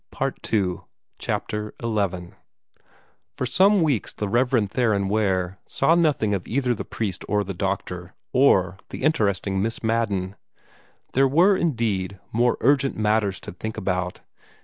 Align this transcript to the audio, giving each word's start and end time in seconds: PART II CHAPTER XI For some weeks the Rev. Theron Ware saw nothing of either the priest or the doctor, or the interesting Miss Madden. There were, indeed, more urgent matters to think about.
PART 0.09 0.51
II 0.51 0.77
CHAPTER 1.19 1.75
XI 1.79 2.29
For 3.35 3.45
some 3.45 3.83
weeks 3.83 4.11
the 4.11 4.27
Rev. 4.27 4.67
Theron 4.67 5.09
Ware 5.09 5.59
saw 5.67 5.93
nothing 5.93 6.33
of 6.33 6.47
either 6.47 6.73
the 6.73 6.83
priest 6.83 7.23
or 7.29 7.43
the 7.43 7.53
doctor, 7.53 8.15
or 8.33 8.79
the 8.89 9.03
interesting 9.03 9.61
Miss 9.61 9.83
Madden. 9.83 10.35
There 11.13 11.27
were, 11.27 11.55
indeed, 11.55 12.19
more 12.33 12.57
urgent 12.61 12.97
matters 12.97 13.39
to 13.41 13.51
think 13.51 13.77
about. 13.77 14.21